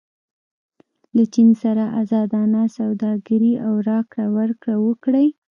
له 1.15 1.23
چین 1.33 1.49
سره 1.63 1.83
ازادانه 2.01 2.61
سوداګري 2.77 3.53
او 3.65 3.73
راکړه 3.89 4.25
ورکړه 4.37 4.75
وکړئ. 4.85 5.27